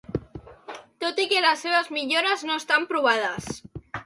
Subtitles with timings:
[1.03, 3.53] Tot i que les seves millores no estan provades.